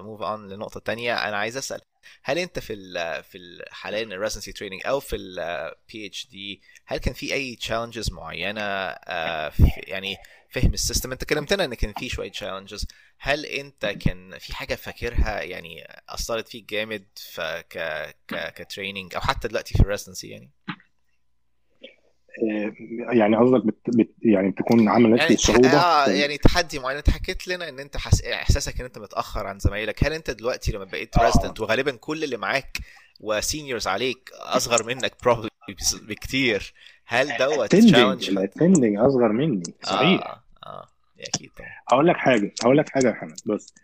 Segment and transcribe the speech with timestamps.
[0.00, 1.14] move on لنقطة تانية.
[1.28, 1.80] أنا عايز أسأل
[2.22, 6.98] هل أنت في ال في ال حاليا ال residency training أو في ال PhD هل
[6.98, 10.16] كان في أي challenges معينة آه، في- يعني
[10.50, 12.86] فهم ال system؟ أنت كلمتنا إن كان في شوية challenges
[13.18, 17.06] هل أنت كان في حاجة فاكرها؟ يعني أثرت فيك جامد
[17.70, 17.78] ك
[18.28, 20.55] ك ك training أو حتى دلوقتي في ال residency يعني؟ آه،
[23.12, 23.76] يعني قصدك بت...
[23.88, 24.14] بت...
[24.22, 25.36] يعني تكون عملت يعني.
[25.36, 26.96] صعوبة آه يعني تحدي معين.
[26.96, 28.22] أنت حكيت لنا إن أنت حس...
[28.24, 30.04] إحساسك إن أنت متأخر عن زمايلك.
[30.04, 31.26] هل أنت دلوقتي لما بقيت آه.
[31.26, 32.78] resident وغالبا كل اللي معاك
[33.20, 35.48] و seniors عليك أصغر منك probably
[36.02, 36.72] بكتير
[37.06, 39.62] هل ده ال challenge ال attending أصغر مني.
[39.82, 40.20] صحيح.
[40.20, 40.86] آه آه
[41.20, 41.68] أكيد طبعا.
[41.88, 43.36] أقول لك حاجة أقول لك حاجة يا محمد.
[43.46, 43.74] بص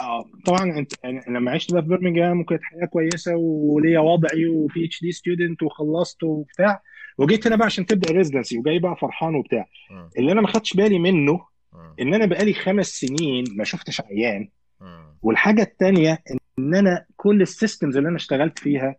[0.00, 0.92] آه طبعا أنت
[1.28, 6.82] لما عشت بقى في برمنجهام وكانت حياة كويسة وليا وضعي و PhD student وخلصت وبتاع
[7.20, 9.66] وجيت هنا بقى عشان تبدأ residency وجاي بقى فرحان وبتاع.
[10.18, 11.40] اللي أنا ما خدتش بالي منه.
[12.00, 14.48] إن أنا بقالي خمس سنين ما شفتش عيان.
[15.22, 16.22] والحاجة الثانية
[16.58, 18.96] إن أنا كل ال systems اللي أنا اشتغلت فيها.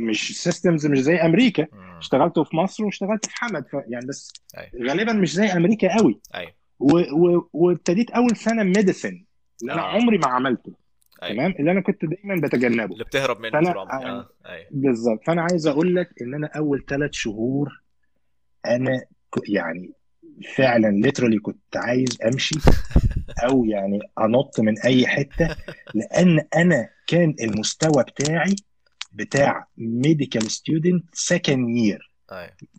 [0.00, 1.66] مش systems مش زي أمريكا.
[1.98, 6.52] اشتغلت في مصر واشتغلت في حمد يعني بس أيوه غالبا مش زي أمريكا قوي أيوه
[7.52, 9.24] وابتديت أول سنة medicine
[9.62, 9.84] اللي أنا آه.
[9.84, 10.72] عمري ما عملته
[11.22, 11.34] أيوه.
[11.36, 12.92] تمام؟ اللي أنا كنت دايما بتجنبه.
[12.92, 13.54] اللي بتهرب منه فأنا-
[14.06, 14.66] آه أيوه.
[14.70, 15.20] بالظبط.
[15.26, 17.82] فأنا عايز أقول لك إن أنا أول ثلاث شهور
[18.66, 18.98] أنا
[19.34, 19.92] ك- يعني
[20.56, 22.54] فعلا literally كنت عايز أمشي
[23.48, 25.56] أو يعني أنط من أي حتة
[25.94, 28.54] لأن أنا كان المستوى بتاعي
[29.12, 32.10] بتاع medical student second year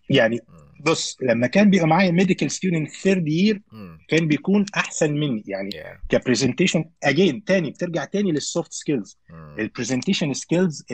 [0.09, 0.39] يعني.
[0.85, 3.61] بص لما كان بيبقى معايا medical student third year.
[4.07, 6.07] كان بيكون أحسن مني يعني Yeah.
[6.09, 9.19] ك presentation again تاني بترجع تاني لل soft skills.
[9.59, 10.85] ال presentation skills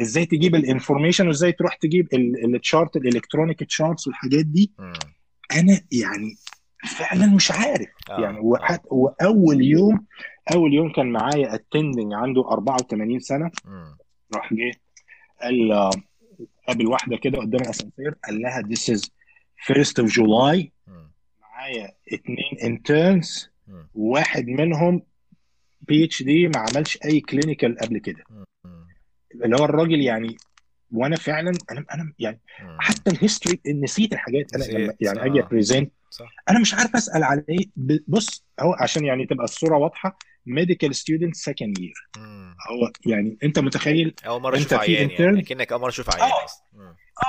[0.00, 2.08] إزاي تجيب ال information وإزاي تروح تجيب
[2.44, 4.92] ال chart ال electronic charts والحاجات دي مم.
[5.52, 6.34] أنا يعني
[6.98, 8.20] فعلا مش عارف آه.
[8.20, 10.06] يعني وحتى أول يوم
[10.54, 13.96] أول يوم كان معايا attending عنده 84 سنة مم.
[14.36, 14.70] راح جه
[15.42, 15.90] قال آه،
[16.68, 19.08] قابل واحدة كده قدام الاسانسير قال لها this is
[19.68, 20.68] first of July.
[21.40, 23.50] معايا اتنين interns.
[23.94, 25.02] واحد منهم
[25.80, 28.24] PhD ما عملش أي clinical قبل كده.
[29.44, 30.36] اللي هو الراجل يعني
[30.92, 32.40] وأنا فعلا أنا أنا يعني.
[32.78, 35.26] حتى ال history نسيت الحاجات أنا لما يعني.
[35.26, 37.68] أجي أ present صح أنا مش عارف أسأل على إيه
[38.08, 42.08] بص هو عشان يعني تبقى الصورة واضحة medical student second year.
[42.70, 46.32] هو يعني أنت متخيل أول مرة أشوف في عيان؟ يعني كأنك أول مرة أشوف عيان
[46.32, 46.46] آه.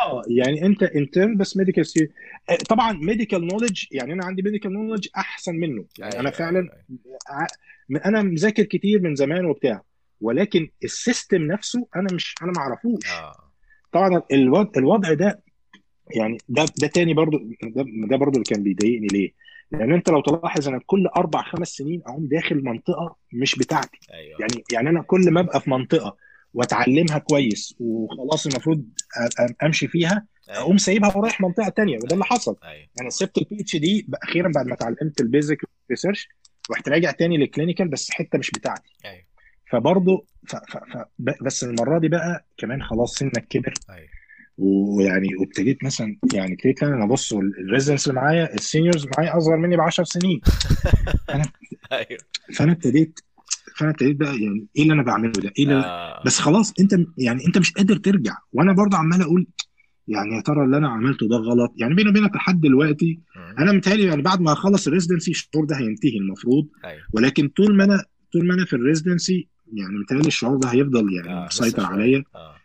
[0.06, 2.12] آه يعني أنت intern بس medical student
[2.70, 5.86] طبعا medical knowledge يعني أنا عندي medical knowledge أحسن منه.
[6.00, 7.18] يعني أيوة، أنا فعلا أيوة،
[7.90, 8.06] أيوة.
[8.06, 9.82] أنا مذاكر كتير من زمان وبتاع
[10.22, 13.12] ولكن ال system نفسه أنا مش أنا ما أعرفوش.
[13.12, 13.36] آه.
[13.92, 15.44] طبعا الوضع, الوضع ده
[16.16, 19.32] يعني ده ده تاني برضو ده, ده برضو اللي كان بيضايقني ليه؟
[19.72, 24.00] لأن أنت لو تلاحظ أنا كل أربع خمس سنين أقوم داخل منطقة مش بتاعتي.
[24.14, 24.40] أيوه.
[24.40, 26.18] يعني يعني أنا كل ما أبقى في منطقة
[26.54, 28.86] واتعلمها كويس وخلاص المفروض
[29.64, 30.62] أمشي فيها أيوه.
[30.62, 32.56] أقوم سايبها ورايح منطقة تانية وده اللي حصل.
[32.64, 32.88] أيوه.
[33.02, 35.58] أنا سبت ال PhD أخيرا بعد ما اتعلمت ال basic
[35.92, 36.30] research
[36.72, 38.90] رحت راجع تاني لل clinical بس حتة مش بتاعتي.
[39.06, 39.24] أيوه.
[39.72, 43.74] فبرضه ف ف ف بس المرة دي بقى كمان خلاص سنك كبر.
[43.90, 44.08] أيوه.
[44.58, 49.58] ويعني وابتديت مثلا يعني ابتديت أنا ابص ال residents اللي معايا ال seniors معايا أصغر
[49.58, 50.42] مني ب 10 سنين
[51.92, 52.20] أيوه.
[52.56, 53.20] فأنا ابتديت
[53.84, 56.24] فانا ابتديت بقى يعني إيه اللي أنا بعمله ده؟ إيه اللي آه.
[56.26, 59.48] بس خلاص أنت يعني أنت مش قادر ترجع وأنا برضه عمال أقول
[60.08, 63.20] يعني يا ترى اللي أنا عملته ده غلط يعني بيني وبينك لحد دلوقتي.
[63.60, 67.76] أنا متهيألي يعني بعد ما أخلص ال residency الشعور ده هينتهي المفروض أيوه ولكن طول
[67.76, 71.66] ما أنا طول ما أنا في ال residency يعني متهيألي الشعور ده هيفضل يعني لسه
[71.66, 71.86] مسيطر.
[71.86, 72.56] عليا آه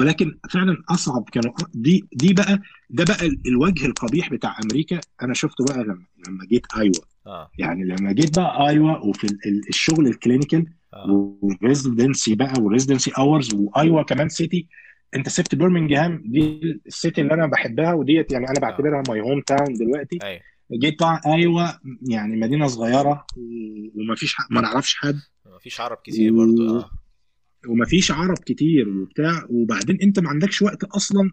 [0.00, 2.58] ولكن فعلا أصعب كانوا دي دي بقى
[2.90, 6.94] ده بقى ال- الوجه القبيح بتاع أمريكا أنا شفته بقى لما لما جيت أيوه
[7.26, 7.50] آه.
[7.58, 11.36] يعني لما جيت بقى أيوه وفي ال- ال- الشغل ال clinical آه.
[11.42, 14.68] وال residency بقى وال residency hours وأيوة كمان city
[15.16, 19.74] أنت سبت برمنجهام دي ال city اللي أنا بحبها وديت يعني أنا بعتبرها my hometown
[19.74, 20.18] دلوقتي.
[20.22, 20.40] أيوه.
[20.72, 25.14] جيت بقى أيوه يعني مدينة صغيرة و- ومفيش ما نعرفش حد.
[25.56, 26.90] مفيش عرب كتير برضو آه.
[27.68, 29.46] ومفيش عرب كتير وبتاع.
[29.50, 31.30] وبعدين أنت ما عندكش وقت أصلا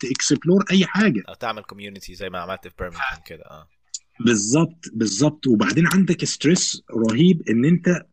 [0.00, 1.22] ت explore أي حاجة.
[1.28, 3.68] أو تعمل community زي ما عملت في برمنغهام كده آه.
[4.20, 5.46] بالظبط بالظبط.
[5.46, 8.06] وبعدين عندك stress رهيب إن أنت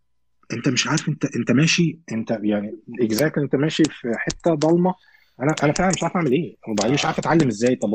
[0.54, 4.94] أنت مش عارف أنت أنت ماشي أنت يعني exactly أنت ماشي في حتة ضلمة.
[5.42, 6.58] أنا أنا فعلا مش عارف أعمل إيه.
[6.68, 7.76] وبعدين مش عارف أتعلم إزاي.
[7.76, 7.90] طب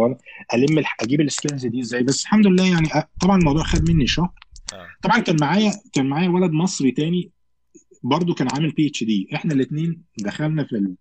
[0.55, 2.89] ألم أجيب ال skills دي إزاي؟ بس الحمد لله يعني
[3.21, 4.31] طبعا الموضوع خد مني شهر.
[4.73, 4.87] آه.
[5.03, 7.31] طبعا كان معايا كان معايا ولد مصري تاني
[8.03, 10.95] برضو كان عامل PhD إحنا الاثنين دخلنا في ال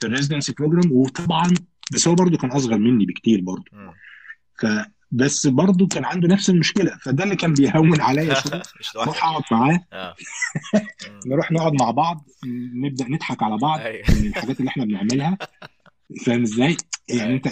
[0.00, 1.54] في ال residency program وطبعا
[1.92, 3.92] بس هو برضو كان أصغر مني بكتير برضو مم.
[4.60, 4.66] ف
[5.14, 8.62] بس برضه كان عنده نفس المشكلة فده اللي كان بيهون عليا شوية.
[9.02, 9.80] أروح اقعد معاه.
[9.92, 10.14] آه.
[10.74, 11.20] مم.
[11.32, 12.26] نروح نقعد مع بعض
[12.74, 14.04] نبدأ نضحك على بعض أيوه.
[14.20, 15.38] من الحاجات اللي إحنا بنعملها.
[16.26, 16.76] فاهم إزاي؟
[17.08, 17.34] يعني أيوه.
[17.34, 17.46] انت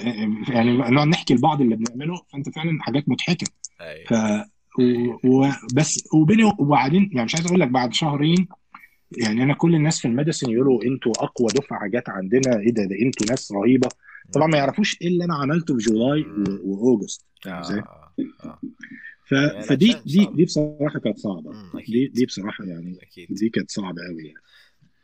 [0.49, 3.47] يعني نقعد نحكي لبعض اللي بنعمله فانت فعلا حاجات مضحكة.
[4.09, 4.47] ف أيوه
[4.79, 8.49] و- وبس وبيني وبعدين يعني مش عايز أقول لك بعد شهرين
[9.19, 12.97] يعني أنا كل الناس في الميديسن يقولوا أنتوا أقوى دفعة جت عندنا إيه ده ده
[13.03, 13.89] أنتوا ناس رهيبة.
[14.33, 14.59] طبعا ما.
[14.59, 16.25] يعرفوش إيه اللي أنا عملته في جولاي
[16.65, 18.61] واوجست فاهم إزاي؟ آه
[19.25, 19.35] ف...
[19.69, 21.53] فدي دي دي بصراحة كانت صعبة.
[21.89, 23.29] دي دي بصراحة يعني أكيد.
[23.35, 24.39] دي كانت صعبة قوي يعني.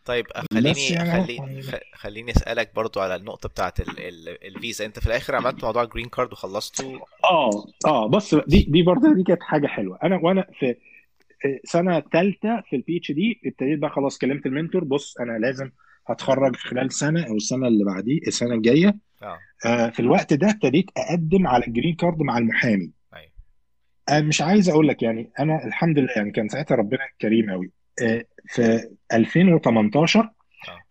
[0.05, 4.87] طيب بس خليني يعني خليني خ- خليني أسألك برضو على النقطة بتاعت ال ال الفيزا.
[4.87, 7.01] أنت في الآخر عملت موضوع ال green card وخلصته.
[7.25, 7.51] آه
[7.87, 9.99] آه بص دي دي برضه دي كانت حاجة حلوة.
[10.03, 10.75] أنا وأنا في
[11.65, 14.85] سنة ثالثه في ال PhD ابتديت بقى خلاص كلمت ال mentor.
[14.85, 15.71] بص أنا لازم
[16.07, 19.91] هتخرج في خلال سنة أو السنة اللي بعديه السنة الجاية آه.
[19.91, 22.93] في الوقت ده ابتديت أقدم على ال green card مع المحامي.
[23.15, 23.31] أيوه.
[24.09, 27.71] آه مش عايز أقول لك يعني أنا الحمد لله يعني كان ساعتها ربنا كريم قوي
[28.03, 30.31] آه في 2018 آه.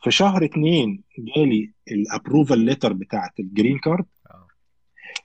[0.04, 4.06] في شهر اتنين جالي ال approval letter بتاعت ال green card.
[4.32, 4.48] آه.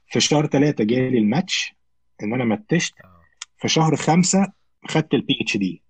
[0.09, 1.75] في شهر ثلاثة جالي الماتش
[2.23, 3.23] إن أنا متشت آه.
[3.59, 4.53] في شهر خمسة
[4.89, 5.83] خدت ال PhD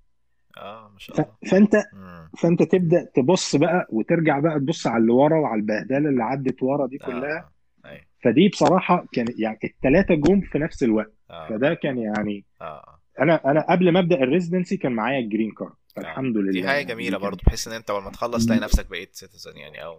[0.59, 1.33] آه ما شاء الله.
[1.51, 2.22] فأنت مم.
[2.39, 6.87] فانت تبدأ تبص بقى وترجع بقى تبص على اللي ورا وعلى البهدلة اللي عدت ورا
[6.87, 7.51] دي كلها.
[7.85, 7.89] آه.
[7.89, 8.03] أيوه.
[8.25, 11.13] فدي بصراحة كان يعني الثلاثه جم في نفس الوقت.
[11.31, 11.49] آه.
[11.49, 12.99] فده كان يعني آه.
[13.21, 16.01] أنا أنا قبل ما أبدأ ال residency كان معايا ال green card آه.
[16.01, 18.91] فالحمد دي لله حاجة يعني جميلة برضو بحيث إن أنت أول ما تخلص تلاقي نفسك
[18.91, 19.99] بقيت citizen يعني أو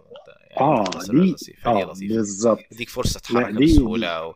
[0.50, 1.36] يعني آه دي
[1.66, 2.64] آه بالظبط.
[2.72, 4.34] يديك فرصة تتحرك بسهولة.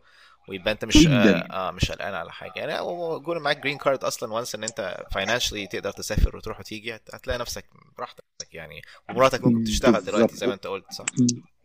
[0.49, 2.53] ويبقى انت مش آه, جدا مش قلقان على حاجة.
[2.57, 6.61] يعني هو طول معاك green card أصلا و once إن أنت financially تقدر تسافر وتروح
[6.61, 7.65] وتيجي هت- هتلاقي نفسك
[7.99, 8.83] براحتك يعني.
[9.11, 11.05] ومراتك ممكن تشتغل دلوقتي زي ما انت قلت صح؟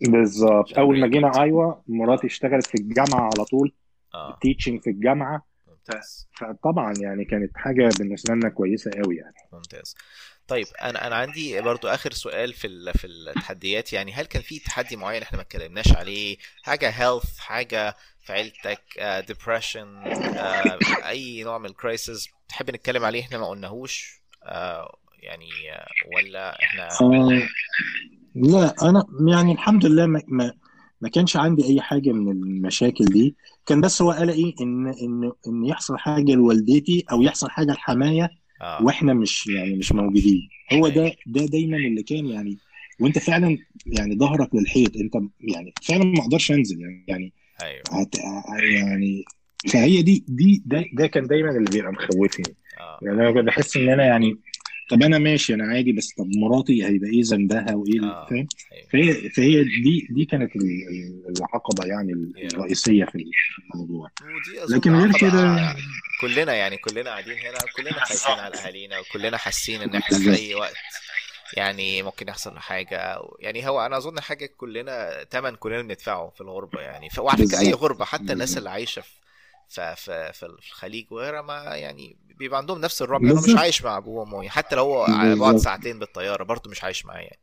[0.01, 0.77] بالظبط.
[0.77, 3.73] أول ما جينا أيوه مراتي اشتغلت في الجامعة على طول
[4.15, 4.37] آه.
[4.41, 5.45] teaching في الجامعة.
[5.67, 6.27] ممتاز.
[6.37, 9.33] فطبعا يعني كانت حاجة بالنسبة لنا كويسة قوي يعني.
[9.53, 9.95] ممتاز.
[10.47, 13.93] طيب أنا أنا عندي برضو آخر سؤال في في التحديات.
[13.93, 17.95] يعني هل كان في تحدي معين إحنا ما اتكلمناش عليه؟ حاجة health حاجة
[18.25, 18.81] في عيلتك
[19.27, 20.03] depression
[21.07, 25.85] أي نوع من ال crisis تحب نتكلم عليه إحنا ما قلناهوش؟ آه، يعني آه،
[26.15, 27.47] ولا إحنا آه
[28.35, 30.53] لا أنا يعني الحمد لله ما ما
[31.01, 33.35] ما كانش عندي أي حاجة من المشاكل دي.
[33.65, 38.29] كان بس هو قلقي إن إن إن يحصل حاجة لوالدتي أو يحصل حاجة لحماية
[38.63, 38.83] آه.
[38.83, 40.49] وإحنا مش يعني مش مش موجود موجودين.
[40.73, 42.57] هو ده ده دايما اللي كان يعني
[42.99, 44.97] وانت فعلا يعني ظهرك للحيط.
[44.97, 47.33] انت يعني فعلا ما أقدرش انزل يعني يعني
[47.63, 47.83] أيوه.
[47.91, 48.15] هت
[48.73, 49.23] يعني
[49.71, 52.55] فهي دي دي ده, ده كان دايما اللي بيبقى مخوفني.
[52.79, 52.99] آه.
[53.01, 54.35] يعني أنا بحس إن أنا يعني
[54.89, 58.27] طب أنا ماشي أنا عادي بس طب مراتي هيبقى إيه ذنبها وإيه آه.
[58.29, 58.87] فاهم؟ أيوه.
[58.91, 62.13] فهي فهي دي دي كانت ال- ال- العقبة يعني
[62.53, 63.25] الرئيسية في
[63.73, 64.09] الموضوع.
[64.69, 65.75] لكن غير كده ع-
[66.21, 70.55] كلنا يعني كلنا قاعدين هنا كلنا خايفين على أهالينا وكلنا حاسين إن إحنا في أي
[70.55, 70.75] وقت
[71.57, 73.15] يعني ممكن يحصل حاجة.
[73.15, 77.09] أو- يعني هو أنا أظن حاجة كلنا تمن كلنا بندفعه في الغربة يعني.
[77.17, 79.09] وعلى فكرة أي غربة حتى الناس اللي عايشة في
[79.69, 83.97] في في في الخليج وغيرها ما يعني بيبقى عندهم نفس الرعب لأنه مش عايش مع
[83.97, 87.39] ابوه وامه حتى لو هو على بعد ساعتين بالطيارة برضه مش عايش معاه يعني.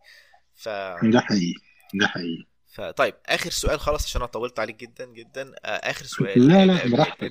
[0.54, 0.68] ف
[1.02, 1.60] ده حقيقي
[1.94, 2.44] ده حقيقي.
[2.72, 5.52] فطيب آخر سؤال خلاص عشان أنا طولت عليك جدا جدا.
[5.64, 6.48] آه، آخر سؤال.
[6.48, 7.24] لا لا ال- براحتك.